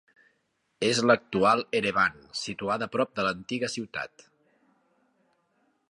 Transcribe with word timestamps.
És 0.87 1.01
l'actual 1.09 1.61
Erevan, 1.81 2.17
situada 2.41 2.89
prop 2.97 3.13
de 3.21 3.27
l'antiga 3.29 3.71
ciutat. 3.77 4.27